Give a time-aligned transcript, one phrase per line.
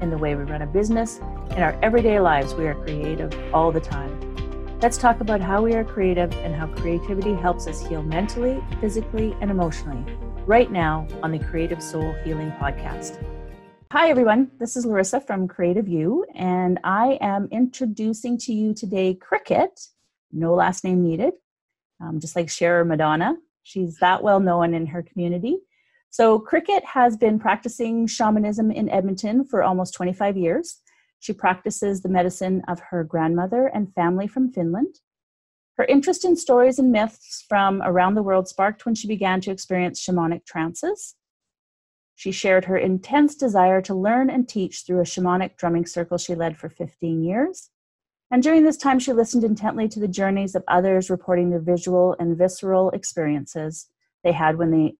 [0.00, 1.18] in the way we run a business,
[1.50, 4.78] in our everyday lives, we are creative all the time.
[4.80, 9.34] Let's talk about how we are creative and how creativity helps us heal mentally, physically,
[9.40, 10.04] and emotionally
[10.46, 13.22] right now on the Creative Soul Healing Podcast.
[13.90, 14.50] Hi, everyone.
[14.58, 19.88] This is Larissa from Creative You, and I am introducing to you today Kriket,
[20.30, 21.32] no last name needed,
[22.00, 23.36] um, just like Cher Madonna.
[23.62, 25.56] She's that well known in her community.
[26.18, 30.80] So, Kriket has been practicing shamanism in Edmonton for almost 25 years.
[31.20, 35.00] She practices the medicine of her grandmother and family from Finland.
[35.76, 39.50] Her interest in stories and myths from around the world sparked when she began to
[39.50, 41.16] experience shamanic trances.
[42.14, 46.34] She shared her intense desire to learn and teach through a shamanic drumming circle she
[46.34, 47.68] led for 15 years.
[48.30, 52.16] And during this time, she listened intently to the journeys of others reporting the visual
[52.18, 53.90] and visceral experiences
[54.24, 54.94] they had when they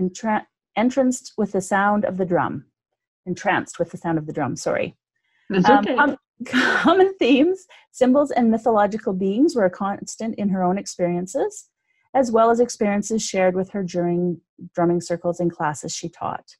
[0.00, 0.46] entra-
[0.80, 2.64] entranced with the sound of the drum.
[3.26, 4.96] Entranced with the sound of the drum, sorry.
[5.54, 5.94] Um, okay.
[5.94, 11.68] Um, common themes, symbols, and mythological beings were a constant in her own experiences,
[12.14, 14.40] as well as experiences shared with her during
[14.74, 16.56] drumming circles and classes she taught.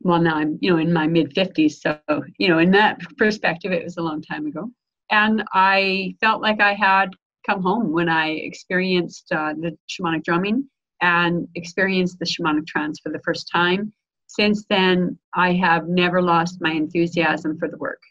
[0.02, 1.74] Well, now I'm, you know, in my mid 50s.
[1.74, 2.00] So,
[2.40, 4.72] you know, in that perspective, it was a long time ago.
[5.12, 7.12] And I felt like I had
[7.46, 10.68] come home when I experienced uh, the shamanic drumming
[11.02, 13.94] and experienced the shamanic trance for the first time.
[14.36, 18.02] Since then, I have never lost my enthusiasm for the work.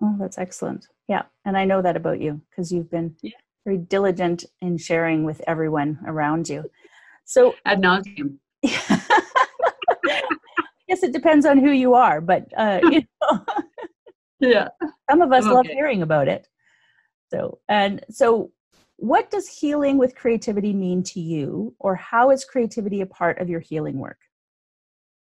[0.00, 0.86] Oh, that's excellent.
[1.08, 1.22] Yeah.
[1.44, 3.32] And I know that about you because you've been yeah.
[3.64, 6.70] very diligent in sharing with everyone around you.
[7.24, 8.36] So ad nauseum.
[8.62, 9.02] yes,
[11.02, 13.44] it depends on who you are, but uh, you know,
[14.38, 14.68] yeah,
[15.10, 15.52] some of us okay.
[15.52, 16.46] love hearing about it.
[17.32, 18.52] So and so,
[18.96, 23.48] what does healing with creativity mean to you, or how is creativity a part of
[23.48, 24.18] your healing work?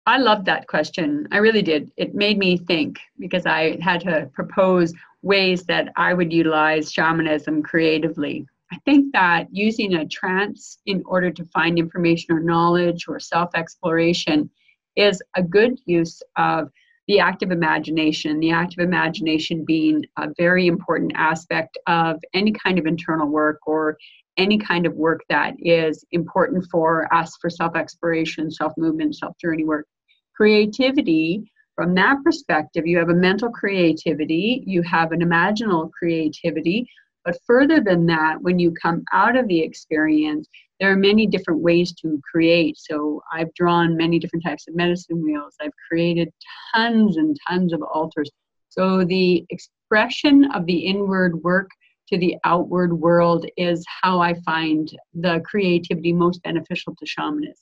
[0.06, 1.28] I loved that question.
[1.30, 1.90] I really did.
[1.96, 7.62] It made me think because I had to propose ways that I would utilize shamanism
[7.62, 8.46] creatively.
[8.72, 13.50] I think that using a trance in order to find information or knowledge or self
[13.54, 14.48] exploration
[14.96, 16.70] is a good use of
[17.08, 18.38] the active imagination.
[18.38, 23.98] The active imagination being a very important aspect of any kind of internal work or
[24.40, 29.36] any kind of work that is important for us for self exploration, self movement, self
[29.38, 29.86] journey work.
[30.34, 31.44] Creativity,
[31.76, 36.86] from that perspective, you have a mental creativity, you have an imaginal creativity,
[37.24, 40.48] but further than that, when you come out of the experience,
[40.78, 42.78] there are many different ways to create.
[42.78, 45.54] So I've drawn many different types of medicine wheels.
[45.60, 46.30] I've created
[46.74, 48.30] tons and tons of altars.
[48.70, 51.68] So the expression of the inward work
[52.12, 57.54] to the outward world is how I find the creativity most beneficial to shamanism.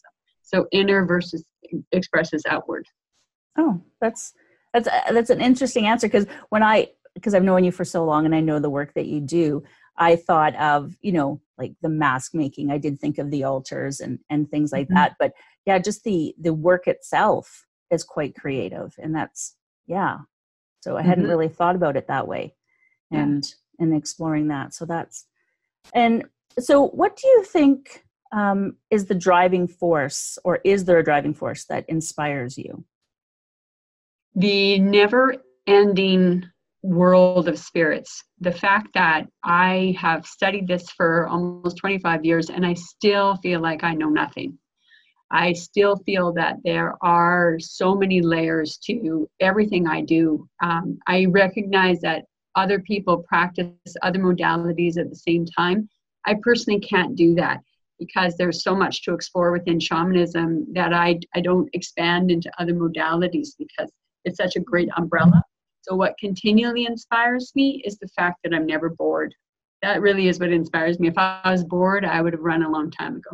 [0.42, 1.44] So inner versus
[1.92, 2.86] expresses outward.
[3.58, 4.32] Oh, that's
[4.72, 8.24] that's that's an interesting answer because when I because I've known you for so long
[8.24, 9.62] and I know the work that you do,
[9.96, 12.70] I thought of, you know, like the mask making.
[12.70, 14.94] I did think of the altars and and things like mm-hmm.
[14.94, 15.16] that.
[15.18, 15.32] But
[15.66, 19.54] yeah, just the the work itself is quite creative, and that's
[19.86, 20.18] yeah.
[20.80, 21.30] So I hadn't mm-hmm.
[21.30, 22.54] really thought about it that way,
[23.12, 23.44] and.
[23.78, 24.74] And exploring that.
[24.74, 25.26] So that's
[25.94, 26.24] and
[26.58, 31.34] so what do you think um, is the driving force, or is there a driving
[31.34, 32.84] force that inspires you?
[34.34, 35.36] The never
[35.66, 36.44] ending
[36.82, 38.24] world of spirits.
[38.40, 43.60] The fact that I have studied this for almost 25 years and I still feel
[43.60, 44.58] like I know nothing.
[45.30, 50.48] I still feel that there are so many layers to everything I do.
[50.62, 52.24] Um, I recognize that
[52.58, 53.72] other people practice
[54.02, 55.88] other modalities at the same time.
[56.26, 57.60] I personally can't do that
[57.98, 62.74] because there's so much to explore within shamanism that I, I don't expand into other
[62.74, 63.90] modalities because
[64.24, 65.42] it's such a great umbrella.
[65.82, 69.34] So, what continually inspires me is the fact that I'm never bored.
[69.82, 71.08] That really is what inspires me.
[71.08, 73.30] If I was bored, I would have run a long time ago.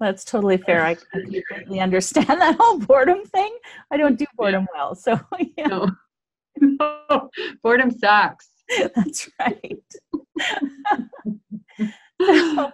[0.00, 0.84] That's totally fair.
[0.84, 3.56] I, completely understand that whole boredom thing.
[3.90, 4.94] I don't do boredom well.
[4.94, 5.20] So,
[5.56, 5.66] yeah.
[5.66, 5.90] No.
[6.62, 7.30] No.
[7.62, 8.48] Boredom sucks.
[8.94, 9.82] That's right.
[12.20, 12.70] so,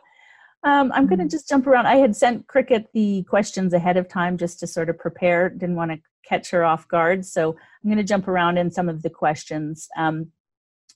[0.64, 1.86] um, I'm going to just jump around.
[1.86, 5.48] I had sent Kriket the questions ahead of time just to sort of prepare.
[5.48, 7.24] Didn't want to catch her off guard.
[7.24, 9.88] So I'm going to jump around in some of the questions.
[9.96, 10.30] Um,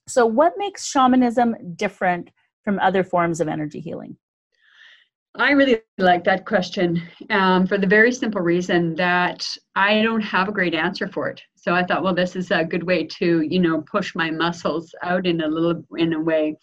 [0.08, 2.30] so, what makes shamanism different
[2.64, 4.16] from other forms of energy healing?
[5.36, 7.00] I really like that question
[7.30, 11.40] um, for the very simple reason that I don't have a great answer for it.
[11.62, 14.92] So I thought, well, this is a good way to, you know, push my muscles
[15.04, 16.56] out in a little in a way.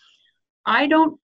[0.65, 1.17] I don't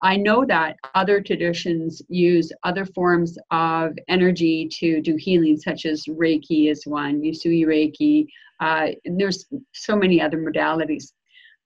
[0.00, 6.04] I know that other traditions use other forms of energy to do healing, such as
[6.04, 8.26] Reiki is one, Usui Reiki.
[8.60, 9.44] Uh, there's
[9.74, 11.12] so many other modalities.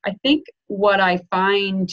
[0.04, 1.88] I think what I find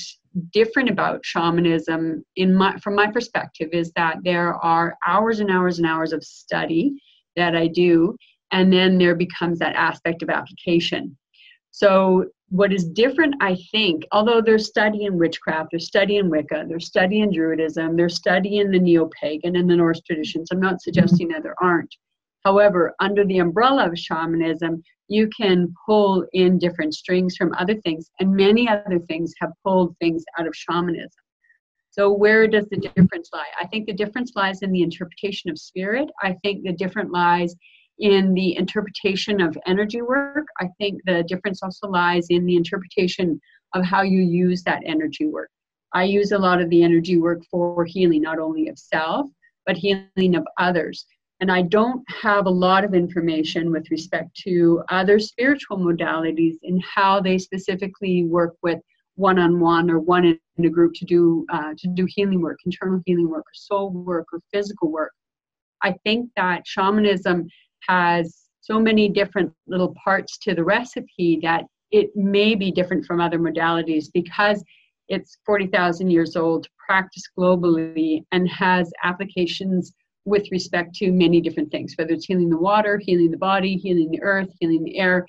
[0.51, 5.77] different about shamanism, in my, from my perspective, is that there are hours and hours
[5.77, 6.99] and hours of study
[7.35, 8.15] that I do,
[8.51, 11.17] and then there becomes that aspect of application.
[11.71, 17.31] So what is different, I think, although they're studying witchcraft, they're studying Wicca, they're studying
[17.31, 20.49] Druidism, they're studying the neo pagan and the Norse traditions.
[20.51, 21.93] I'm not suggesting that there aren't.
[22.43, 28.09] However, under the umbrella of shamanism, you can pull in different strings from other things,
[28.19, 31.09] and many other things have pulled things out of shamanism.
[31.91, 33.49] So, where does the difference lie?
[33.59, 36.09] I think the difference lies in the interpretation of spirit.
[36.21, 37.55] I think the difference lies
[37.99, 40.45] in the interpretation of energy work.
[40.59, 43.39] I think the difference also lies in the interpretation
[43.75, 45.49] of how you use that energy work.
[45.93, 49.27] I use a lot of the energy work for healing, not only of self,
[49.65, 51.05] but healing of others.
[51.41, 56.83] And I don't have a lot of information with respect to other spiritual modalities and
[56.83, 58.79] how they specifically work with
[59.15, 63.29] one-on-one or one in a group to do uh, to do healing work, internal healing
[63.29, 65.11] work, or soul work, or physical work.
[65.81, 67.47] I think that shamanism
[67.87, 73.19] has so many different little parts to the recipe that it may be different from
[73.19, 74.63] other modalities because
[75.07, 79.91] it's 40,000 years old, practiced globally, and has applications
[80.25, 84.11] with respect to many different things, whether it's healing the water, healing the body, healing
[84.11, 85.25] the earth, healing the air,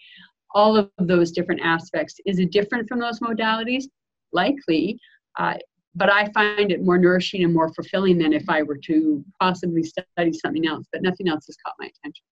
[0.55, 2.17] all of those different aspects.
[2.27, 3.85] Is it different from those modalities?
[4.33, 4.99] Likely,
[5.39, 5.55] uh,
[5.95, 9.83] but I find it more nourishing and more fulfilling than if I were to possibly
[9.83, 12.25] study something else, but nothing else has caught my attention.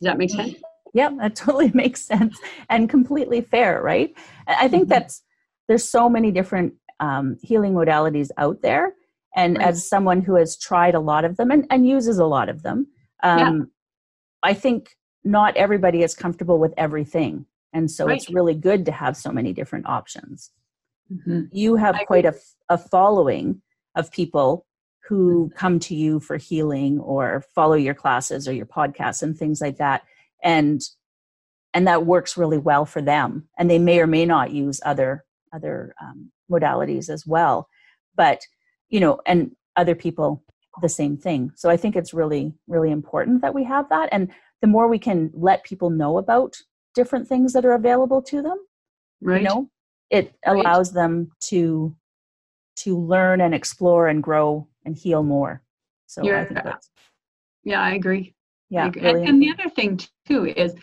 [0.00, 0.56] Does that make sense?
[0.94, 2.38] Yep, that totally makes sense
[2.68, 4.14] and completely fair, right?
[4.46, 4.90] I think mm-hmm.
[4.90, 5.22] that's
[5.66, 8.94] there's so many different um, healing modalities out there,
[9.36, 9.68] and right.
[9.68, 12.62] as someone who has tried a lot of them and, and uses a lot of
[12.62, 12.86] them,
[13.22, 13.64] um, yeah.
[14.42, 18.16] I think not everybody is comfortable with everything, and so right.
[18.16, 20.50] it's really good to have so many different options.
[21.12, 21.42] Mm-hmm.
[21.52, 22.34] You have quite a,
[22.68, 23.62] a following
[23.94, 24.66] of people
[25.08, 29.60] who come to you for healing or follow your classes or your podcasts and things
[29.60, 30.02] like that.
[30.42, 30.82] And
[31.74, 33.48] and that works really well for them.
[33.58, 37.68] And they may or may not use other other um, modalities as well.
[38.16, 38.42] But
[38.88, 40.44] you know and other people
[40.80, 41.52] the same thing.
[41.56, 44.08] So i think it's really really important that we have that.
[44.12, 46.56] And the more we can let people know about
[46.94, 48.58] different things that are available to them
[49.22, 49.40] right.
[49.42, 49.70] you know
[50.10, 51.94] it allows them to
[52.76, 55.62] to learn and explore and grow and heal more.
[56.06, 56.90] So yeah, I think that's
[57.64, 58.34] yeah, I agree.
[58.70, 59.02] Yeah, I agree.
[59.02, 60.74] Really and, and the other thing too is,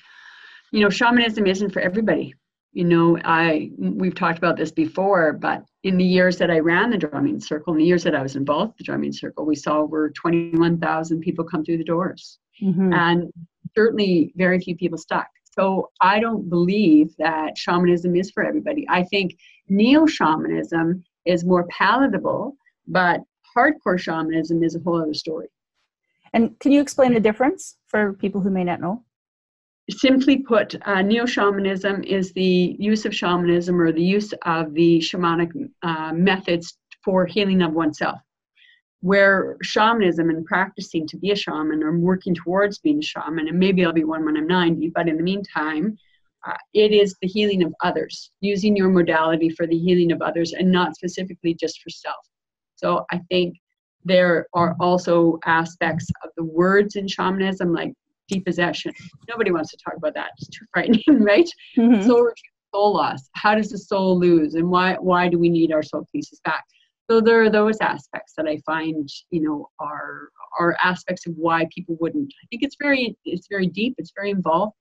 [0.71, 2.33] you know, shamanism isn't for everybody.
[2.73, 6.89] You know, I we've talked about this before, but in the years that I ran
[6.89, 9.55] the drumming circle, in the years that I was involved with the drumming circle, we
[9.55, 12.91] saw over 21,000 people come through the doors, mm-hmm.
[12.91, 13.31] and
[13.75, 15.27] certainly very few people stuck.
[15.57, 18.85] So I don't believe that shamanism is for everybody.
[18.89, 19.37] I think
[19.69, 23.21] neo shamanism is more palatable, but
[23.57, 25.47] hardcore shamanism is a whole other story.
[26.33, 29.03] And can you explain the difference for people who may not know?
[29.89, 34.99] Simply put, uh, neo shamanism is the use of shamanism or the use of the
[34.99, 35.51] shamanic
[35.83, 38.19] uh, methods for healing of oneself.
[39.01, 43.59] Where shamanism and practicing to be a shaman or working towards being a shaman, and
[43.59, 45.97] maybe I'll be one when I'm 90, but in the meantime,
[46.47, 50.53] uh, it is the healing of others, using your modality for the healing of others
[50.53, 52.25] and not specifically just for self.
[52.75, 53.57] So I think
[54.03, 57.93] there are also aspects of the words in shamanism, like
[58.29, 58.93] depossession.
[59.29, 60.31] Nobody wants to talk about that.
[60.37, 61.49] It's too frightening, right?
[61.77, 62.07] Mm-hmm.
[62.07, 62.31] Soul,
[62.73, 63.29] soul loss.
[63.33, 66.63] How does the soul lose, and why why do we need our soul pieces back?
[67.09, 70.29] So there are those aspects that I find, you know, are
[70.59, 72.31] are aspects of why people wouldn't.
[72.43, 73.95] I think it's very it's very deep.
[73.97, 74.73] It's very involved,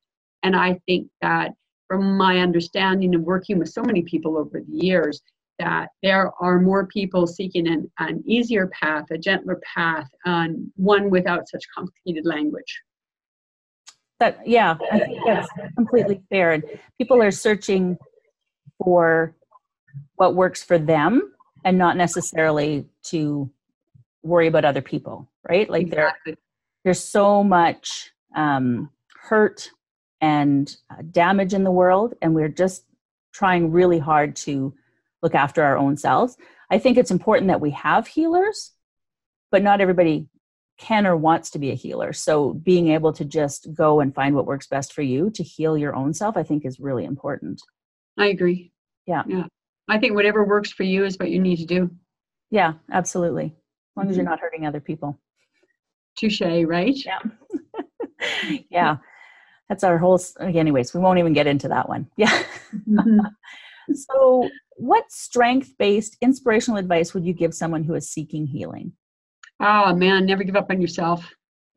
[0.43, 1.53] and I think that
[1.89, 5.23] from my understanding of working with so many people over the years,
[5.59, 11.11] that there are more people seeking an, an easier path, a gentler path, and one
[11.11, 12.83] without such complicated language.
[14.21, 16.53] That yeah, I think that's completely fair.
[16.53, 16.65] And
[16.99, 17.99] people are searching
[18.83, 19.35] for
[20.17, 21.33] what works for them
[21.65, 23.51] and not necessarily to
[24.23, 25.69] worry about other people, right?
[25.69, 26.33] Like exactly.
[26.33, 26.37] there,
[26.85, 29.71] there's so much um, hurt
[30.21, 32.85] and uh, damage in the world, and we're just
[33.33, 34.73] trying really hard to
[35.25, 36.37] look after our own selves.
[36.71, 38.73] I think it's important that we have healers,
[39.51, 40.29] but not everybody
[40.79, 42.13] can or wants to be a healer.
[42.13, 45.79] So being able to just go and find what works best for you to heal
[45.79, 47.63] your own self, I think is really important.
[48.19, 48.73] I agree.
[49.07, 49.23] Yeah.
[49.27, 49.47] Yeah.
[49.89, 51.91] I think whatever works for you is what you need to do.
[52.51, 53.47] Yeah, absolutely.
[53.47, 53.53] As
[53.97, 54.11] long mm-hmm.
[54.11, 54.31] as you're mm-hmm.
[54.31, 55.19] not hurting other people.
[56.19, 56.95] Touche, right?
[56.95, 57.19] Yeah.
[58.71, 58.97] yeah.
[59.69, 62.09] That's our whole anyways, we won't even get into that one.
[62.17, 62.43] Yeah.
[62.89, 63.21] Mm-hmm.
[63.95, 68.93] so what strength-based inspirational advice would you give someone who is seeking healing?
[69.61, 71.29] Oh man, never give up on yourself.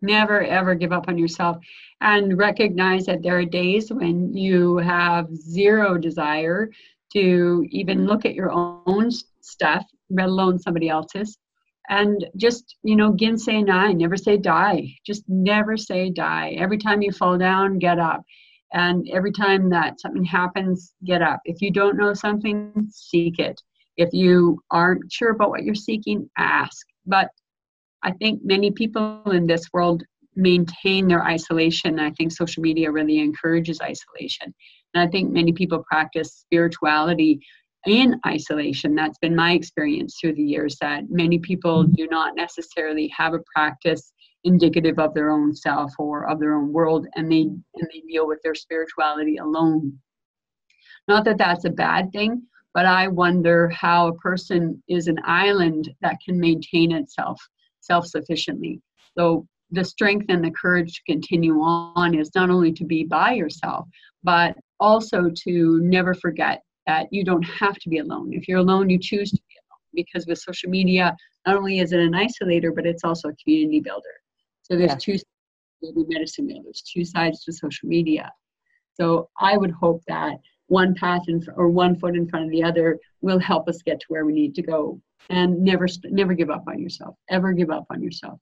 [0.01, 1.57] Never ever give up on yourself.
[2.01, 6.69] And recognize that there are days when you have zero desire
[7.13, 9.09] to even look at your own
[9.41, 11.37] stuff, let alone somebody else's.
[11.89, 14.93] And just, you know, gin say never say die.
[15.05, 16.55] Just never say die.
[16.57, 18.23] Every time you fall down, get up.
[18.73, 21.39] And every time that something happens, get up.
[21.45, 23.61] If you don't know something, seek it.
[23.95, 26.85] If you aren't sure about what you're seeking, ask.
[27.05, 27.29] But
[28.03, 30.03] I think many people in this world
[30.35, 31.99] maintain their isolation.
[31.99, 34.53] I think social media really encourages isolation.
[34.93, 37.39] And I think many people practice spirituality
[37.85, 38.95] in isolation.
[38.95, 41.93] That's been my experience through the years that many people mm-hmm.
[41.93, 44.11] do not necessarily have a practice
[44.43, 48.27] indicative of their own self or of their own world and they and they deal
[48.27, 49.97] with their spirituality alone.
[51.07, 55.89] Not that that's a bad thing, but I wonder how a person is an island
[56.01, 57.41] that can maintain itself
[57.79, 58.81] self-sufficiently.
[59.17, 63.33] So the strength and the courage to continue on is not only to be by
[63.33, 63.87] yourself,
[64.23, 68.33] but also to never forget that you don't have to be alone.
[68.33, 71.15] If you're alone, you choose to be alone because with social media,
[71.45, 74.03] not only is it an isolator, but it's also a community builder.
[74.69, 75.17] So there's yeah.
[75.17, 76.61] two medicine wheel.
[76.63, 78.31] There's two sides to social media.
[78.93, 82.63] So I would hope that one path in, or one foot in front of the
[82.63, 84.99] other will help us get to where we need to go.
[85.29, 87.15] And never never give up on yourself.
[87.29, 88.39] Ever give up on yourself.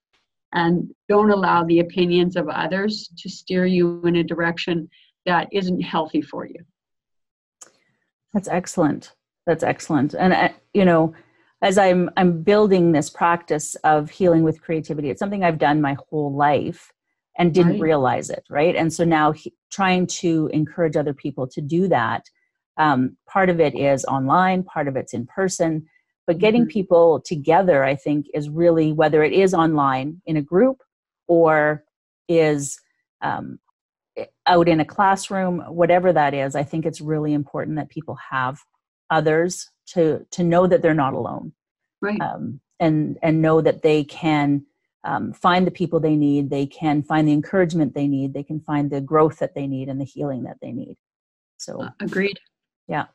[0.53, 4.89] And don't allow the opinions of others to steer you in a direction
[5.25, 6.63] that isn't healthy for you.
[8.33, 9.13] That's excellent.
[9.45, 10.13] That's excellent.
[10.13, 11.13] And uh, you know,
[11.65, 15.97] as I'm I'm building this practice of healing with creativity, it's something I've done my
[16.09, 16.93] whole life
[17.39, 17.81] and didn't right.
[17.81, 18.75] realize it, right?
[18.75, 22.29] And so now he, trying to encourage other people to do that.
[22.77, 25.87] Um, part of it is online, part of it's in person,
[26.27, 26.69] but getting mm-hmm.
[26.69, 30.83] people together, I think, is really whether it is online in a group
[31.27, 31.83] or
[32.29, 32.79] is
[33.21, 33.57] um,
[34.45, 38.59] out in a classroom, whatever that is, I think it's really important that people have
[39.09, 41.53] others to to know that they're not alone,
[42.01, 42.19] right?
[42.21, 44.65] Um, and and know that they can
[45.05, 48.59] um, find the people they need, they can find the encouragement they need, they can
[48.59, 50.97] find the growth that they need and the healing that they need.
[51.57, 52.39] So uh, agreed.
[52.87, 53.05] Yeah.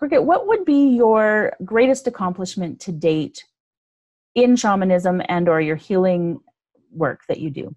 [0.00, 3.44] Kriket, what would be your greatest accomplishment to date
[4.34, 6.38] in shamanism and or your healing
[6.92, 7.74] work that you do?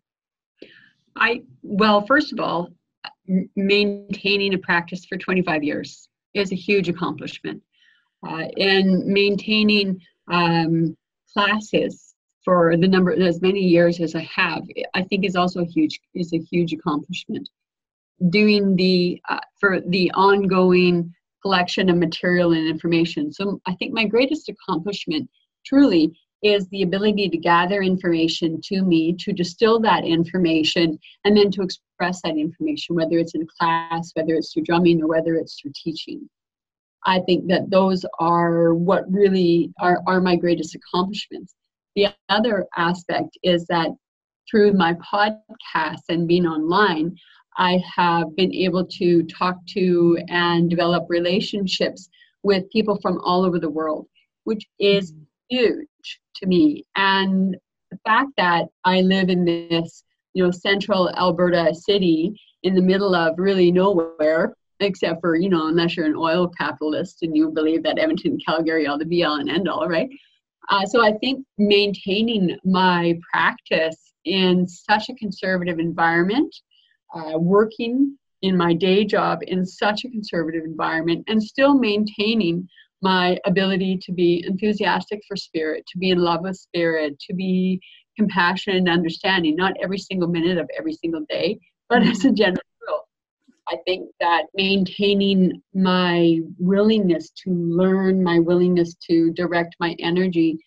[1.16, 2.70] I well, first of all,
[3.56, 7.62] maintaining a practice for 25 years is a huge accomplishment,
[8.28, 10.00] uh, and maintaining
[10.32, 10.96] um,
[11.34, 15.66] classes for the number as many years as I have, I think is also a
[15.66, 17.50] huge is a huge accomplishment.
[18.30, 23.32] Doing the uh, for the ongoing collection of material and information.
[23.32, 25.30] So I think my greatest accomplishment
[25.66, 26.12] truly
[26.42, 31.62] is the ability to gather information to me, to distill that information, and then to
[31.62, 35.72] express that information, whether it's in class, whether it's through drumming, or whether it's through
[35.76, 36.30] teaching.
[37.06, 41.56] I think that those are what really are, are my greatest accomplishments.
[41.96, 43.90] The other aspect is that
[44.50, 47.16] through my podcast and being online,
[47.58, 52.10] I have been able to talk to and develop relationships
[52.44, 54.08] with people from all over the world,
[54.46, 55.24] which is mm-hmm.
[55.50, 55.88] huge
[56.36, 56.86] to me.
[56.96, 57.58] And
[57.92, 60.04] the fact that I live in this,
[60.34, 65.68] you know, central Alberta city in the middle of really nowhere, except for, you know,
[65.68, 69.40] unless you're an oil capitalist and you believe that Edmonton, Calgary are the be all
[69.40, 70.10] and end all, right?
[70.70, 76.56] Uh, so I think maintaining my practice in such a conservative environment,
[77.16, 82.68] uh, working in my day job in such a conservative environment, and still maintaining
[83.02, 87.82] my ability to be enthusiastic for spirit, to be in love with spirit, to be
[88.18, 91.58] compassionate and understanding, not every single minute of every single day,
[91.88, 92.62] but as a general.
[93.72, 100.58] I think that maintaining my willingness to learn, my willingness to direct my energy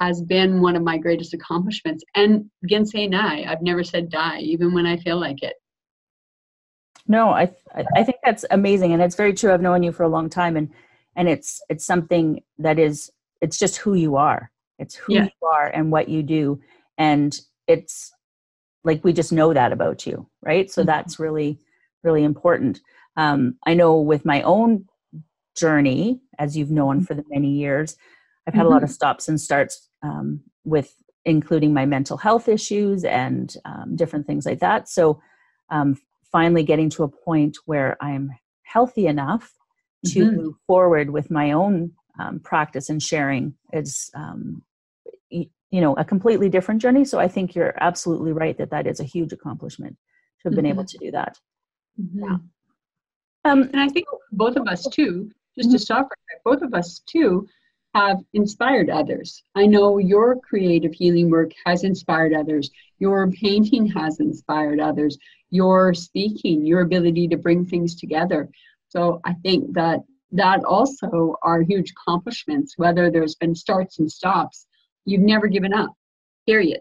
[0.00, 2.02] has been one of my greatest accomplishments.
[2.16, 3.44] And again, say die.
[3.46, 5.54] I've never said die, even when I feel like it.
[7.06, 7.50] No, I
[7.96, 9.52] I think that's amazing, and it's very true.
[9.52, 10.70] I've known you for a long time, and
[11.16, 14.50] and it's it's something that is it's just who you are.
[14.78, 15.24] It's who yeah.
[15.24, 16.60] you are and what you do,
[16.98, 18.12] and it's
[18.84, 20.70] like we just know that about you, right?
[20.70, 20.86] So mm-hmm.
[20.86, 21.58] that's really
[22.02, 22.80] really important.
[23.16, 24.86] Um, I know with my own
[25.56, 27.96] journey, as you've known for the many years,
[28.46, 28.66] I've had mm-hmm.
[28.68, 28.94] a lot of mm-hmm.
[28.94, 34.60] stops and starts um, with including my mental health issues and um, different things like
[34.60, 34.88] that.
[34.88, 35.20] So,
[35.70, 35.96] um,
[36.32, 38.30] finally getting to a point where I'm
[38.62, 39.52] healthy enough
[40.06, 40.36] to mm-hmm.
[40.36, 44.62] move forward with my own um, practice and sharing is, um,
[45.28, 47.04] you know, a completely different journey.
[47.04, 49.96] So, I think you're absolutely right that that is a huge accomplishment
[50.40, 50.98] to have been able mm-hmm.
[50.98, 51.36] to do that.
[51.98, 52.24] Mm-hmm.
[52.24, 52.36] Yeah.
[53.44, 55.82] Um, and I think both of us too, just to mm-hmm.
[55.82, 56.08] stop,
[56.44, 57.46] both of us too
[57.94, 59.42] have inspired others.
[59.54, 62.70] I know your creative healing work has inspired others.
[62.98, 65.18] Your painting has inspired others.
[65.50, 68.48] Your speaking, your ability to bring things together.
[68.88, 70.00] So I think that
[70.32, 74.66] that also are huge accomplishments, whether there's been starts and stops.
[75.04, 75.92] You've never given up,
[76.46, 76.80] period.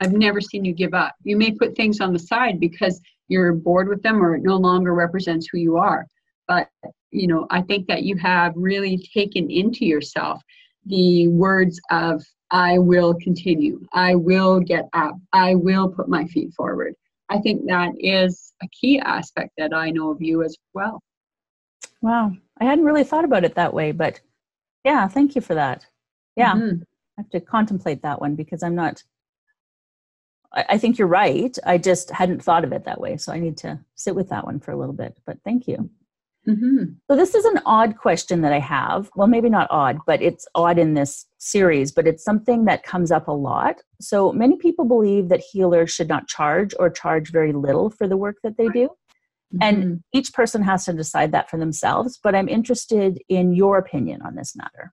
[0.00, 1.14] I've never seen you give up.
[1.22, 4.56] You may put things on the side because you're bored with them or it no
[4.56, 6.06] longer represents who you are.
[6.48, 6.68] But
[7.10, 10.42] you know, I think that you have really taken into yourself
[10.86, 16.52] the words of I will continue, I will get up, I will put my feet
[16.54, 16.94] forward.
[17.30, 21.02] I think that is a key aspect that I know of you as well.
[22.02, 22.32] Wow.
[22.60, 24.20] I hadn't really thought about it that way, but
[24.84, 25.86] yeah, thank you for that.
[26.36, 26.54] Yeah.
[26.54, 26.82] Mm-hmm.
[26.82, 29.02] I have to contemplate that one because I'm not
[30.54, 31.56] I, think you're right.
[31.64, 33.16] I just hadn't thought of it that way.
[33.16, 35.16] So I need to sit with that one for a little bit.
[35.24, 35.90] But thank you.
[36.48, 36.84] Mm-hmm.
[37.08, 39.08] So, this is an odd question that I have.
[39.14, 43.12] Well, maybe not odd, but it's odd in this series, but it's something that comes
[43.12, 43.80] up a lot.
[44.00, 48.16] So, many people believe that healers should not charge or charge very little for the
[48.16, 48.88] work that they do.
[49.54, 49.62] Mm-hmm.
[49.62, 52.18] And each person has to decide that for themselves.
[52.20, 54.92] But I'm interested in your opinion on this matter.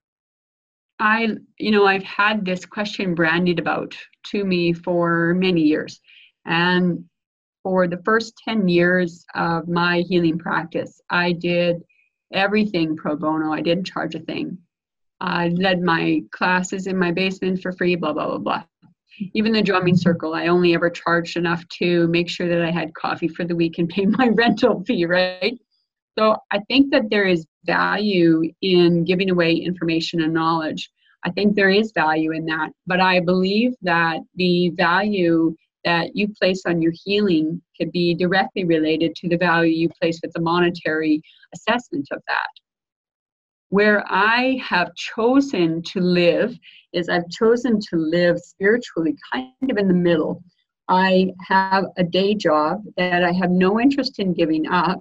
[1.00, 5.98] I, you know, I've had this question brandied about to me for many years.
[6.44, 7.04] And
[7.62, 11.82] for the first 10 years of my healing practice, I did
[12.32, 13.50] everything pro bono.
[13.50, 14.58] I didn't charge a thing.
[15.20, 18.62] I led my classes in my basement for free, blah, blah, blah, blah.
[19.34, 22.94] Even the drumming circle, I only ever charged enough to make sure that I had
[22.94, 25.58] coffee for the week and pay my rental fee, right?
[26.18, 30.90] So I think that there is value in giving away information and knowledge.
[31.24, 32.70] I think there is value in that.
[32.86, 38.64] But I believe that the value that you place on your healing could be directly
[38.64, 41.22] related to the value you place with the monetary
[41.54, 42.48] assessment of that.
[43.68, 46.58] Where I have chosen to live
[46.92, 50.42] is I've chosen to live spiritually kind of in the middle.
[50.88, 55.00] I have a day job that I have no interest in giving up,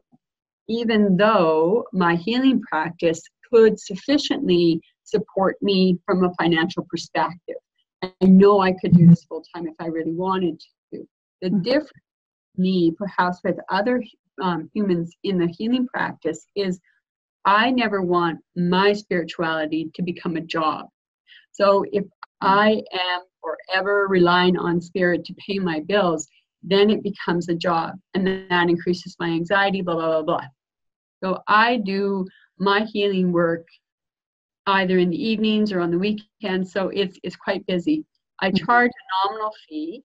[0.69, 7.55] even though my healing practice could sufficiently support me from a financial perspective.
[8.03, 10.61] I know I could do this full time if I really wanted
[10.93, 11.05] to.
[11.41, 11.61] The mm-hmm.
[11.61, 11.91] difference,
[12.55, 14.03] me perhaps with other
[14.41, 16.79] um, humans in the healing practice, is
[17.45, 20.87] I never want my spirituality to become a job.
[21.51, 22.05] So if
[22.41, 26.27] I am forever relying on spirit to pay my bills,
[26.61, 30.47] then it becomes a job and then that increases my anxiety, blah, blah, blah, blah.
[31.23, 32.27] So I do
[32.59, 33.67] my healing work
[34.67, 38.05] either in the evenings or on the weekends, so it's it's quite busy.
[38.41, 38.65] I Mm-hmm.
[38.65, 40.03] charge a nominal fee.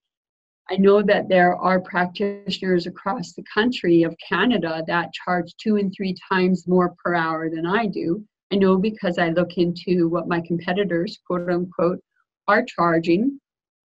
[0.71, 5.93] I know that there are practitioners across the country of Canada that charge two and
[5.95, 8.25] three times more per hour than I do.
[8.53, 12.01] I know because I look into what my competitors, quote unquote,
[12.49, 13.39] are charging.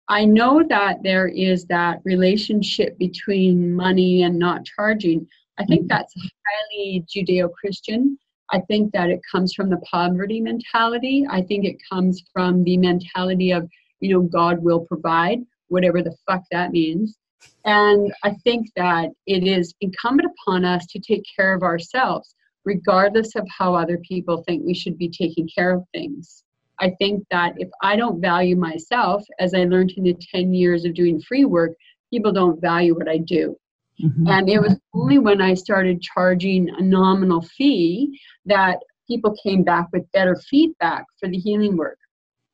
[0.08, 5.26] I know that there is that relationship between money and not charging.
[5.58, 5.88] I think Mhm.
[5.88, 8.18] that's highly Judeo Christian.
[8.52, 11.24] I think that it comes from the poverty mentality.
[11.28, 13.68] I think it comes from the mentality of,
[14.00, 17.18] you know, God will provide, whatever the fuck that means.
[17.64, 23.34] And I think that it is incumbent upon us to take care of ourselves, regardless
[23.34, 26.42] of how other people think we should be taking care of things.
[26.80, 30.84] I think that if I don't value myself, as I learned in the 10 years
[30.84, 31.72] of doing free work,
[32.12, 33.56] people don't value what I do.
[34.00, 34.28] Mhm.
[34.28, 39.88] And it was only when I started charging a nominal fee that people came back
[39.92, 41.98] with better feedback for the healing work.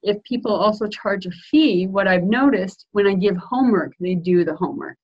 [0.02, 4.44] If people also charge a fee, what I've noticed when I give homework, they do
[4.44, 4.96] the homework.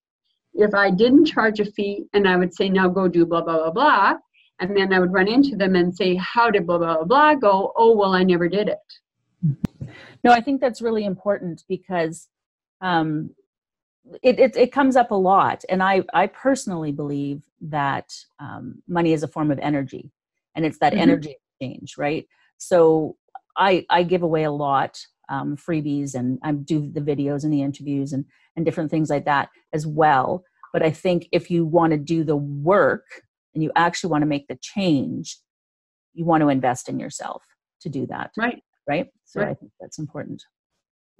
[0.55, 3.59] If I didn't charge a fee and I would say, now go do blah, blah,
[3.59, 4.14] blah, blah,
[4.59, 7.35] and then I would run into them and say, how did blah, blah, blah, blah
[7.35, 7.72] go?
[7.77, 9.59] Oh, well, I never did it.
[10.25, 12.29] No, I think that's really important because
[12.81, 13.31] um,
[14.23, 15.64] it, it, it comes up a lot.
[15.69, 20.12] And I, I personally believe that um, money is a form of energy
[20.55, 20.99] and it's that Mhm.
[20.99, 22.27] energy exchange, right?
[22.59, 23.16] So
[23.57, 27.62] I, I give away a lot um, freebies and I do the videos and the
[27.62, 30.45] interviews and, and different things like that as well.
[30.73, 33.05] But I think if you want to do the work
[33.55, 35.38] and you actually want to make the change,
[36.14, 37.42] you want to invest in yourself
[37.81, 38.62] to do that, Right.
[38.87, 39.07] right?
[39.25, 40.42] So I think that's important.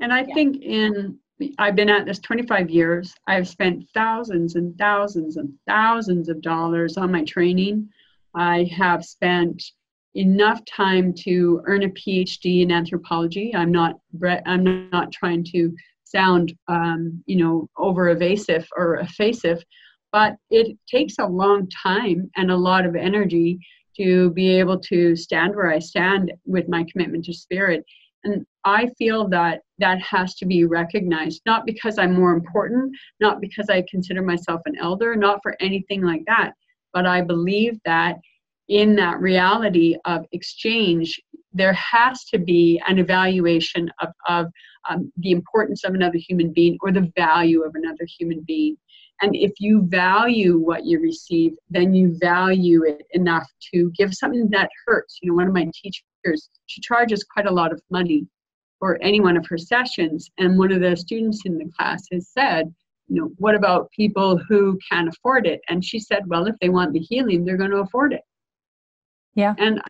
[0.01, 0.35] And I Yeah.
[0.35, 1.19] think in,
[1.59, 3.15] I've been at this 25 years.
[3.27, 7.89] I've spent thousands and thousands and thousands of dollars on my training.
[8.35, 9.63] I have spent
[10.15, 13.55] enough time to earn a PhD in anthropology.
[13.55, 13.99] I'm not,
[14.47, 19.63] I'm not trying to sound, um, you know, over evasive or evasive,
[20.13, 23.59] but it takes a long time and a lot of energy
[23.99, 27.85] to be able to stand where I stand with my commitment to spirit.
[28.27, 33.41] And I feel that that has to be recognized, not because I'm more important, not
[33.41, 36.53] because I consider myself an elder, not for anything like that,
[36.93, 38.17] but I believe that
[38.69, 41.21] in that reality of exchange,
[41.53, 44.47] there has to be an evaluation of, of
[44.91, 48.77] um, the importance of another human being or the value of another human being.
[49.23, 54.49] And if you value what you receive, then you value it enough to give something
[54.51, 55.19] that hurts.
[55.23, 56.03] You know, one of my teachers,
[56.67, 58.27] she charges quite a lot of money
[58.79, 60.31] for any one of her sessions.
[60.39, 62.73] And one of the students in the class has said,
[63.09, 65.61] you know, what about people who can't afford it?
[65.69, 68.23] And she said, well, if they want the healing, they're going to afford it.
[69.35, 69.55] Yeah.
[69.59, 69.81] And,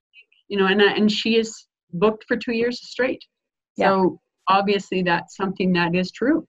[0.49, 3.25] you know, and, and she is booked for two years straight.
[3.77, 3.89] Yeah.
[3.89, 6.47] So obviously that's something that is true.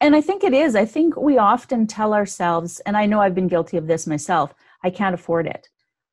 [0.00, 0.74] And I think it is.
[0.74, 4.52] I think we often tell ourselves, and I know I've been guilty of this myself,
[4.82, 5.68] I can't afford it.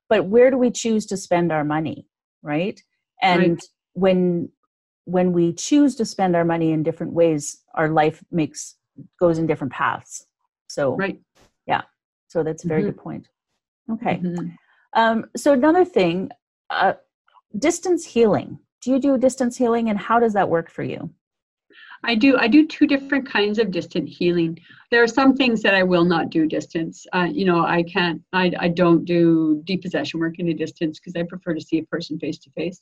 [0.10, 2.06] But where do we choose to spend our money,
[2.44, 2.80] right?
[3.22, 3.64] And Right.
[3.94, 4.50] when
[5.06, 8.76] when we choose to spend our money in different ways, our life makes
[9.20, 10.28] goes in different paths.
[10.68, 11.20] So Right.
[11.66, 11.82] Yeah,
[12.28, 12.86] so that's a very Mhm.
[12.88, 13.30] good point.
[13.92, 14.18] Okay.
[14.24, 14.56] Mhm.
[14.94, 16.30] Um, so another thing,
[16.70, 16.94] uh,
[17.58, 18.60] distance healing.
[18.82, 21.14] Do you do distance healing, and how does that work for you?
[22.04, 22.38] I do.
[22.38, 24.60] I do two different kinds of distant healing.
[24.92, 27.06] There are some things that I will not do distance.
[27.14, 28.22] Uh, you know, I can't.
[28.34, 31.84] I I don't do depossession work in a distance because I prefer to see a
[31.84, 32.82] person face to face.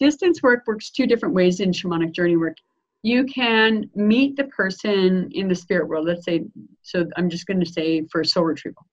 [0.00, 2.56] Distance work works two different ways in shamanic journey work.
[3.02, 6.06] You can meet the person in the spirit world.
[6.06, 6.44] Let's say.
[6.82, 8.86] So I'm just going to say for soul retrieval.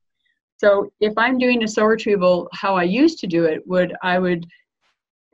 [0.58, 4.20] So if I'm doing a soul retrieval, how I used to do it would I
[4.20, 4.46] would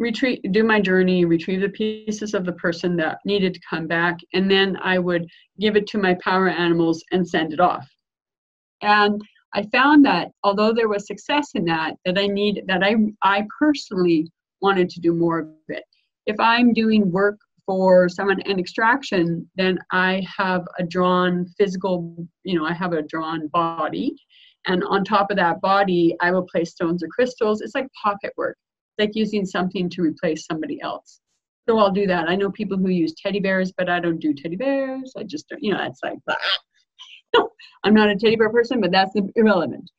[0.01, 4.17] retrieve do my journey retrieve the pieces of the person that needed to come back
[4.33, 5.25] and then i would
[5.59, 7.87] give it to my power animals and send it off.
[8.81, 9.21] And
[9.53, 13.45] i found that although there was success in that that i need that i i
[13.59, 14.27] personally
[14.61, 15.83] wanted to do more of it.
[16.25, 17.37] If i'm doing work
[17.67, 23.03] for someone in extraction then i have a drawn physical you know i have a
[23.03, 24.15] drawn body.
[24.67, 27.61] And on top of that body i will place stones or crystals.
[27.61, 28.57] It's like pocket work
[29.01, 31.19] like using something to replace somebody else.
[31.67, 32.29] So I'll do that.
[32.29, 35.13] I know people who use teddy bears, but I don't do teddy bears.
[35.17, 36.19] I just don't, you know, it's like,
[37.83, 39.89] I'm not a teddy bear person, but that's irrelevant.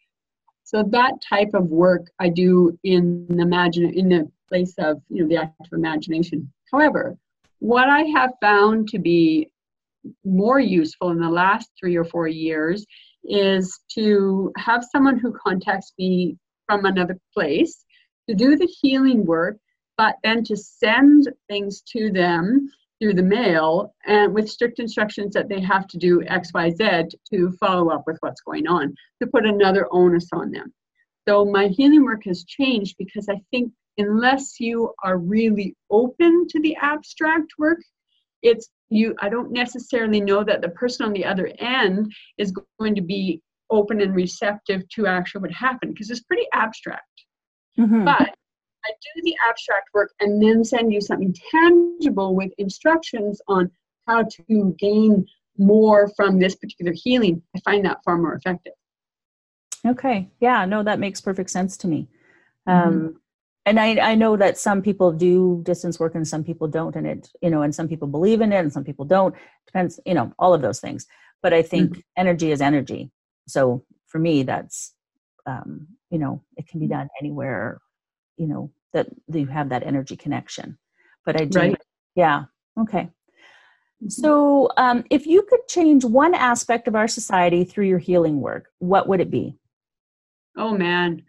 [0.64, 5.22] So that type of work I do in the imagine in the place of you
[5.22, 6.50] know the act of imagination.
[6.72, 7.16] However,
[7.58, 9.50] what I have found to be
[10.24, 12.86] more useful in the last three or four years
[13.24, 16.36] is to have someone who contacts me
[16.66, 17.84] from another place
[18.28, 19.56] to do the healing work
[19.98, 22.68] but then to send things to them
[23.00, 27.90] through the mail and with strict instructions that they have to do xyz to follow
[27.90, 30.72] up with what's going on to put another onus on them.
[31.28, 36.60] So my healing work has changed because i think unless you are really open to
[36.60, 37.78] the abstract work
[38.42, 42.94] it's you i don't necessarily know that the person on the other end is going
[42.94, 47.02] to be open and receptive to actually what happened because it's pretty abstract
[47.78, 48.04] mm-hmm.
[48.04, 48.34] but
[48.84, 53.70] i do the abstract work and then send you something tangible with instructions on
[54.06, 55.24] how to gain
[55.58, 57.42] more from this particular healing.
[57.54, 58.72] I find that far more effective.
[59.86, 60.30] Okay.
[60.40, 62.08] Yeah no that makes perfect sense to me.
[62.68, 62.88] Mm-hmm.
[62.88, 63.18] um,
[63.64, 67.06] and I, I know that some people do distance work and some people don't and
[67.06, 69.34] it you know and some people believe in it and some people don't.
[69.66, 71.06] Depends you know all of those things.
[71.42, 72.00] But i think mm-hmm.
[72.16, 73.10] energy is energy.
[73.48, 74.94] So for me that's
[75.46, 77.80] um, you know it can be done anywhere
[78.36, 80.78] you know that you have that energy connection.
[81.24, 81.82] But i do right.
[82.14, 82.44] yeah
[82.78, 83.08] okay.
[84.02, 84.08] Mm-hmm.
[84.08, 88.66] so um, if you could change one aspect of our society through your healing work
[88.78, 89.56] what would it be?
[90.56, 91.22] Oh man.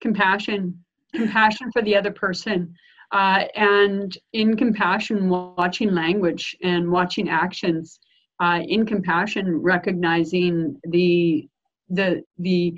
[0.00, 0.82] Compassion.
[1.14, 2.74] Compassion for the other person
[3.12, 7.98] uh, and in compassion watching language and watching actions
[8.40, 11.48] uh, in compassion recognizing the
[11.88, 12.74] the the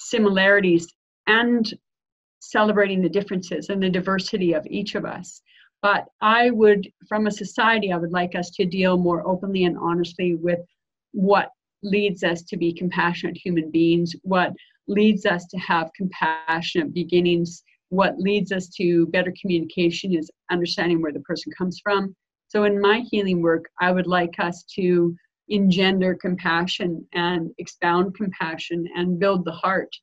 [0.00, 0.86] similarities
[1.26, 1.74] and
[2.40, 5.42] celebrating the differences and the diversity of each of us
[5.82, 9.76] but i would from a society i would like us to deal more openly and
[9.78, 10.60] honestly with
[11.12, 11.50] what
[11.82, 14.52] leads us to be compassionate human beings what
[14.90, 17.62] leads us to have compassionate beginnings.
[17.88, 22.14] What leads us to better communication is understanding where the person comes from.
[22.48, 25.14] So, in my healing work, I would like us to
[25.50, 29.94] engender compassion and expound compassion and build the heart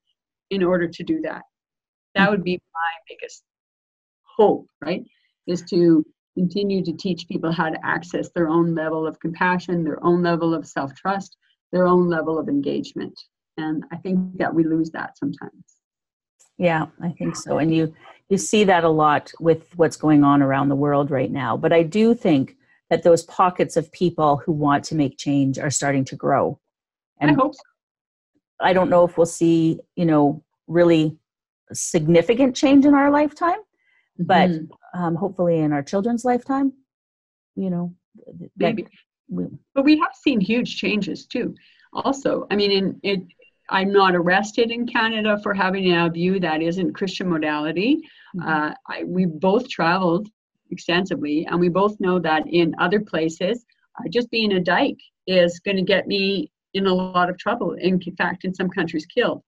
[0.50, 1.42] in order to do that.
[2.16, 3.44] That would be my biggest
[4.24, 5.04] hope, right?
[5.48, 6.06] Is to
[6.36, 10.54] continue to teach people how to access their own level of compassion, their own level
[10.54, 11.38] of self trust,
[11.72, 13.20] their own level of engagement
[13.58, 15.78] and i think that we lose that sometimes
[16.58, 17.94] yeah i think so and you
[18.30, 21.74] you see that a lot with what's going on around the world right now but
[21.74, 22.56] i do think
[22.90, 26.60] that those pockets of people who want to make change are starting to grow
[27.20, 27.62] and i hope so.
[28.62, 31.18] i don't know if we'll see you know really
[31.74, 33.60] significant change in our lifetime
[34.20, 35.04] but mm-hmm.
[35.04, 36.72] um, hopefully in our children's lifetime
[37.56, 37.94] you know
[38.58, 38.88] maybe
[39.30, 39.46] we,
[39.76, 41.54] but we have seen huge changes too
[41.94, 43.22] also i mean in it
[43.70, 47.98] I'm not arrested in Canada for having a view that isn't Christian modality.
[48.36, 48.48] Mm-hmm.
[48.48, 50.30] Uh, I, we both traveled
[50.72, 53.66] extensively, and we both know that in other places,
[54.00, 57.74] uh, just being a dyke is going to get me in a lot of trouble.
[57.74, 59.42] In fact, in some countries, killed.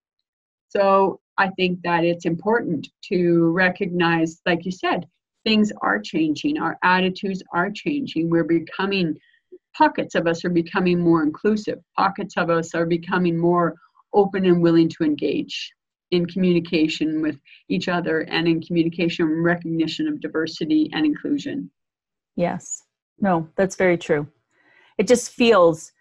[0.69, 5.07] So I think that it's important to recognize, like you said,
[5.45, 6.59] things are changing.
[6.59, 8.29] Our attitudes are changing.
[8.29, 9.17] We're becoming
[9.75, 11.79] pockets of us are becoming more inclusive.
[11.97, 13.75] Pockets of us are becoming more
[14.13, 15.71] open and willing to engage
[16.11, 21.69] in communication with each other and in communication and recognition of diversity and inclusion.
[22.35, 22.83] Yes.
[23.19, 24.27] No, that's very true.
[24.97, 25.91] It just feels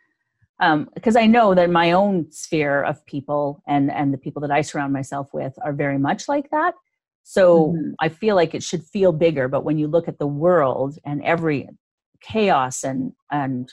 [0.58, 4.50] because um, I know that my own sphere of people and and the people that
[4.50, 6.74] I surround myself with are very much like that.
[7.22, 7.92] So mm-hmm.
[8.00, 9.46] I feel like it should feel bigger.
[9.46, 11.68] But when you look at the world and every
[12.20, 13.70] chaos and and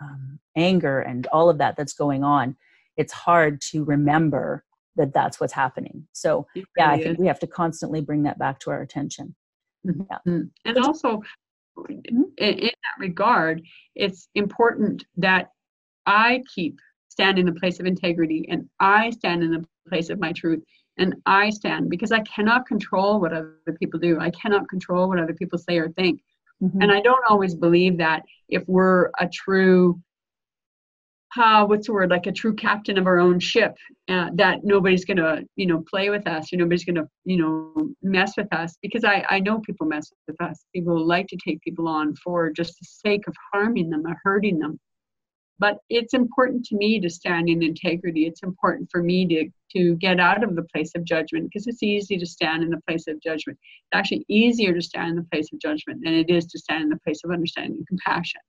[0.00, 2.56] um, anger and all of that that's going on,
[2.96, 4.64] it's hard to remember
[4.98, 6.06] that that's what's happening.
[6.12, 9.34] So yeah, I think we have to constantly bring that back to our attention.
[9.86, 10.02] Mm-hmm.
[10.10, 10.42] Yeah.
[10.64, 11.22] And also
[11.78, 12.22] mm-hmm.
[12.36, 13.62] in that regard,
[13.94, 15.50] it's important that
[16.04, 20.20] I keep stand in the place of integrity and I stand in the place of
[20.20, 20.62] my truth
[20.98, 24.18] and I stand because I cannot control what other people do.
[24.20, 26.20] I cannot control what other people say or think.
[26.62, 26.82] Mm-hmm.
[26.82, 30.00] And I don't always believe that if we're a true
[31.36, 33.76] uh, what's the word like a true captain of our own ship
[34.08, 38.36] uh, that nobody's gonna you know play with us or nobody's gonna you know mess
[38.36, 40.64] with us because I, I know people mess with us.
[40.74, 44.58] People like to take people on for just the sake of harming them or hurting
[44.58, 44.78] them.
[45.58, 48.26] But it's important to me to stand in integrity.
[48.26, 51.82] It's important for me to to get out of the place of judgment because it's
[51.82, 53.58] easy to stand in the place of judgment.
[53.60, 56.84] It's actually easier to stand in the place of judgment than it is to stand
[56.84, 58.40] in the place of understanding and compassion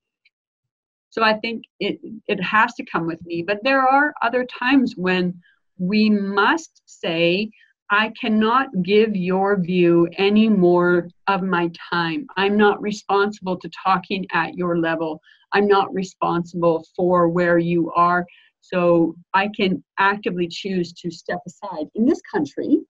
[1.10, 3.41] so I think it, it has to come with me.
[3.41, 5.39] But there are other times when
[5.78, 7.50] we must say,
[7.91, 12.28] I cannot give your view any more of my time.
[12.38, 15.19] I'm not responsible to talking at your level.
[15.54, 18.26] I'm not responsible for where you are.
[18.62, 21.88] So I can actively choose to step aside.
[21.95, 22.82] In this country,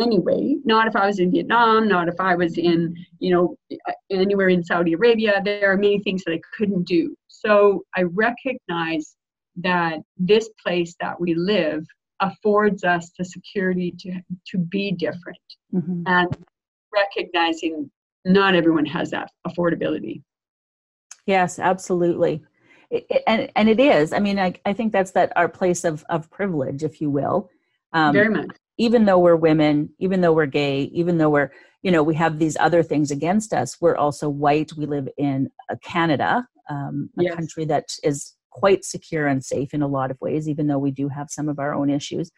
[0.00, 3.56] anyway not if i was in vietnam not if i was in you know
[4.10, 9.16] anywhere in saudi arabia there are many things that i couldn't do so i recognize
[9.56, 11.84] that this place that we live
[12.20, 15.38] affords us the security to to be different.
[15.74, 16.02] Mm-hmm.
[16.06, 16.36] and
[16.94, 17.90] recognizing
[18.24, 20.22] not everyone has that affordability.
[21.26, 22.42] Yes absolutely.
[22.90, 24.12] It, it, and and it is.
[24.12, 27.50] I mean I, I think that's that our place of of privilege if you will.
[27.92, 28.56] Um, very much.
[28.78, 31.50] even though we're women even though we're gay even though we're
[31.82, 34.70] you know we have these other things against us we're also white.
[34.76, 35.50] We live in
[35.82, 37.34] canada um, a yes.
[37.34, 40.90] country that is quite secure and safe in a lot of ways, even though we
[40.90, 42.30] do have some of our own issues.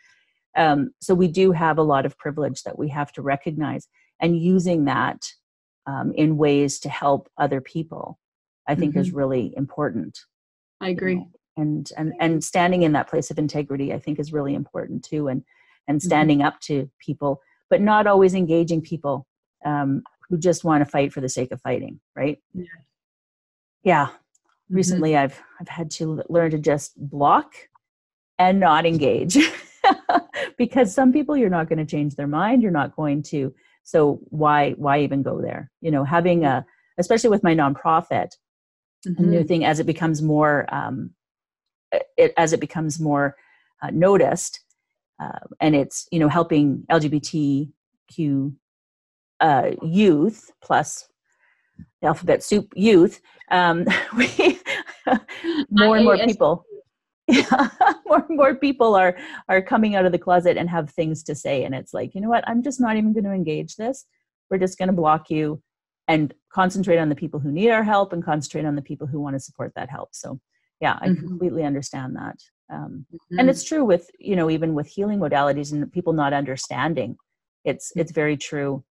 [0.56, 3.88] Um, so we do have a lot of privilege that we have to recognize,
[4.20, 5.22] and using that
[5.86, 8.18] um, in ways to help other people,
[8.66, 9.00] I think, mm-hmm.
[9.00, 10.18] is really important.
[10.80, 11.12] I agree.
[11.12, 11.30] You know?
[11.58, 15.28] And and and standing in that place of integrity, I think, is really important too.
[15.28, 15.42] And
[15.88, 16.06] and mm-hmm.
[16.06, 16.48] standing mm-hmm.
[16.48, 19.26] up to people, but not always engaging people
[19.64, 22.38] um, who just want to fight for the sake of fighting, right?
[22.54, 22.64] Yeah.
[23.86, 24.08] Yeah,
[24.66, 24.76] Mm-hmm.
[24.76, 25.22] recently mm-hmm.
[25.22, 27.52] i've i've had to learn to just block
[28.36, 29.38] and not engage
[30.58, 34.18] because some people you're not going to change their mind you're not going to so
[34.30, 36.66] why why even go there you know having a
[36.98, 38.32] especially with my nonprofit
[39.06, 39.22] mm-hmm.
[39.22, 39.46] a new mm-hmm.
[39.46, 41.10] thing as it becomes more um,
[42.16, 43.36] it, as it becomes more
[43.82, 44.64] uh, noticed
[45.22, 48.52] uh, and it's you know helping lgbtq
[49.38, 51.08] uh, youth plus
[52.02, 53.84] alphabet soup youth um,
[54.16, 54.58] we
[55.70, 56.64] more and more people
[57.28, 57.68] yeah,
[58.06, 59.16] more and more people are
[59.48, 61.64] are coming out of the closet and have things to say.
[61.64, 62.48] And it's like you know what?
[62.48, 64.06] I'm just not even going to engage this.
[64.48, 65.60] We're just going to block you
[66.06, 69.20] and concentrate on the people who need our help and concentrate on the people who
[69.20, 70.10] want to support that help.
[70.12, 70.38] So
[70.80, 71.26] yeah i mm-hmm.
[71.26, 72.36] completely understand that.
[72.72, 73.38] Um, mm-hmm.
[73.40, 77.16] and it's true with you know even with healing modalities and people not understanding
[77.64, 78.84] it's it's very true.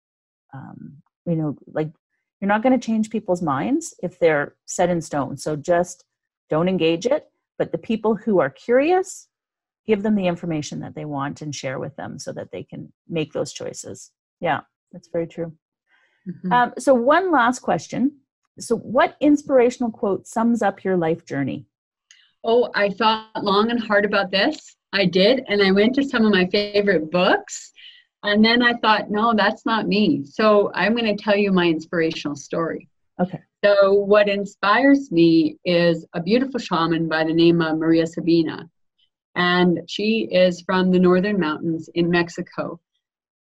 [0.52, 1.90] Um, you know like
[2.46, 5.36] you're not going to change people's minds if they're set in stone.
[5.36, 6.04] So just
[6.48, 7.28] don't engage it.
[7.58, 9.26] But the people who are curious,
[9.84, 12.92] give them the information that they want and share with them so that they can
[13.08, 14.12] make those choices.
[14.40, 14.60] Yeah,
[14.92, 15.54] that's very true.
[16.28, 16.52] Mm-hmm.
[16.52, 18.18] Um, so, one last question.
[18.60, 21.66] So, what inspirational quote sums up your life journey?
[22.44, 24.76] Oh, I thought long and hard about this.
[24.92, 25.42] I did.
[25.48, 27.72] And I went to some of my favorite books
[28.22, 30.24] and then I thought, no, that's not me.
[30.24, 32.88] So I'm going to tell you my inspirational story.
[33.20, 33.40] Okay.
[33.64, 38.68] So, what inspires me is a beautiful shaman by the name of Maria Sabina.
[39.34, 42.78] And she is from the northern mountains in Mexico.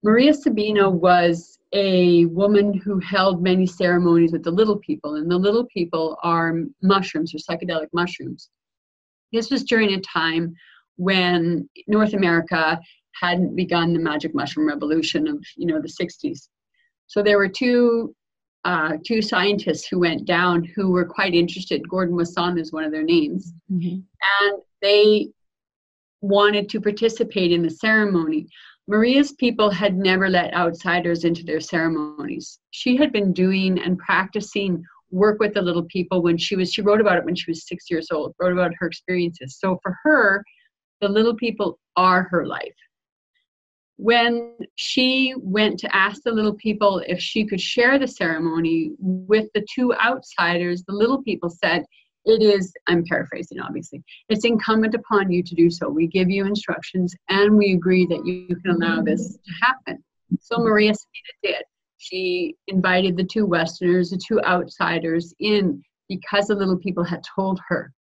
[0.02, 5.38] Maria Sabina was a woman who held many ceremonies with the little people, and the
[5.38, 8.48] little people are mushrooms or psychedelic mushrooms.
[9.32, 10.54] This was during a time
[10.96, 12.80] when North America
[13.20, 16.48] hadn't begun the magic mushroom revolution of you know the 60s
[17.06, 18.14] so there were two
[18.64, 21.88] uh, two scientists who went down who were quite interested.
[21.88, 23.52] Gordon wasson is one of their names.
[23.72, 24.00] Mm-hmm.
[24.42, 25.28] and they
[26.20, 28.46] wanted to participate in the ceremony.
[28.86, 32.58] Maria's people had never let outsiders into their ceremonies.
[32.70, 36.82] She had been doing and practicing work with the little people when she was she
[36.82, 39.58] wrote about it when she was six years old wrote about her experiences.
[39.58, 40.44] So for her
[41.00, 42.74] the little people are her life
[44.00, 49.48] when she went to ask the little people if she could share the ceremony with
[49.54, 51.84] the two outsiders, the little people said,
[52.24, 55.86] It is, I'm paraphrasing obviously, it's incumbent upon you to do so.
[55.88, 60.02] We give you instructions and we agree that you can allow this to happen.
[60.40, 61.64] So Maria Sabina did.
[61.98, 67.60] She invited the two Westerners, the two outsiders in because the little people had told
[67.68, 67.92] her.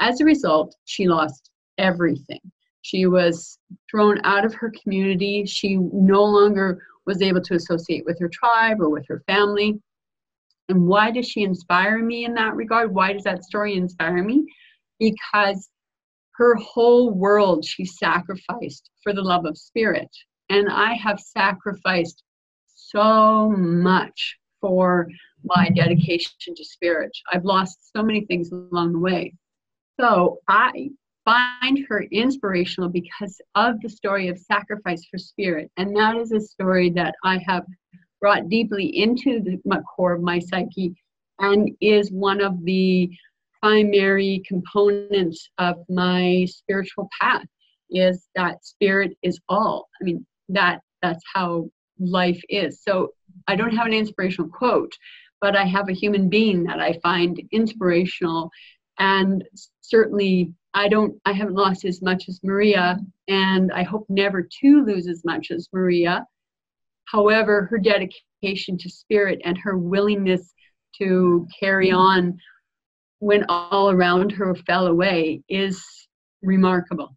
[0.00, 2.40] As a result, she lost everything.
[2.82, 3.58] She was
[3.90, 5.46] thrown out of her community.
[5.46, 9.80] She no longer was able to associate with her tribe or with her family.
[10.68, 12.94] And why does she inspire me in that regard?
[12.94, 14.46] Why does that story inspire me?
[14.98, 15.68] Because
[16.36, 20.08] her whole world she sacrificed for the love of spirit.
[20.48, 22.22] And I have sacrificed
[22.66, 25.08] so much for
[25.44, 27.10] my dedication to spirit.
[27.32, 29.34] I've lost so many things along the way.
[30.00, 30.90] So I
[31.24, 35.70] find her inspirational because of the story of sacrifice for spirit.
[35.76, 37.64] And that is a story that I have
[38.20, 40.94] brought deeply into the core of my psyche
[41.38, 43.10] and is one of the
[43.60, 47.46] primary components of my spiritual path
[47.90, 49.88] is that spirit is all.
[50.00, 51.68] I mean, that that's how
[51.98, 52.82] life is.
[52.82, 53.10] So
[53.46, 54.92] I don't have an inspirational quote,
[55.40, 58.50] but I have a human being that I find inspirational
[58.98, 59.44] and
[59.80, 62.98] certainly I don't I haven't lost as much as Maria
[63.28, 66.26] and I hope never to lose as much as Maria
[67.12, 70.54] However, her dedication to spirit and her willingness
[70.98, 72.38] to carry on
[73.18, 75.84] when all around her fell away is
[76.42, 77.14] remarkable.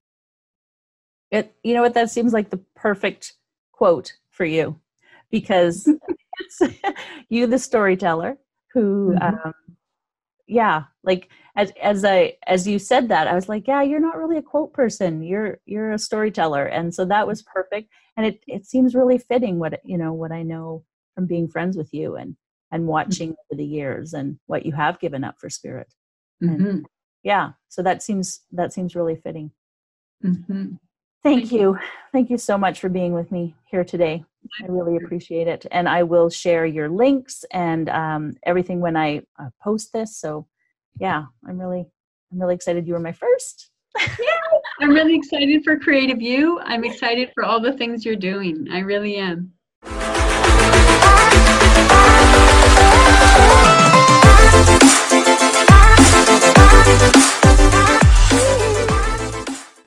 [1.32, 3.34] It you know what that seems like the perfect
[3.72, 4.80] quote for you
[5.32, 5.90] because
[7.30, 8.38] you the storyteller
[8.74, 9.48] who mm-hmm.
[9.48, 9.54] um,
[10.48, 14.18] yeah like as as i as you said that i was like yeah you're not
[14.18, 18.44] really a quote person you're you're a storyteller and so that was perfect and it
[18.48, 20.84] it seems really fitting what you know what i know
[21.16, 22.36] from being friends with you and
[22.72, 22.92] and mm-hmm.
[22.92, 23.54] watching mm-hmm.
[23.54, 25.92] over the years and what you have given up for spirit
[26.44, 26.80] mm-hmm.
[27.24, 29.52] yeah so that seems that seems really fitting
[30.24, 30.74] mm-hmm.
[31.26, 31.60] Thank, thank you.
[31.60, 31.80] you
[32.14, 34.24] thank you so much for being with me here today
[34.62, 35.66] I really appreciate it.
[35.72, 40.18] And I will share your links and um, everything when I uh, post this.
[40.18, 40.48] So
[41.00, 41.86] yeah, I'm really,
[42.32, 42.88] I'm really excited.
[42.88, 43.70] You were my first.
[44.00, 44.06] yeah,
[44.82, 46.60] I'm really excited for Creative You.
[46.62, 48.68] I'm excited for all the things you're doing.
[48.72, 49.54] I really am.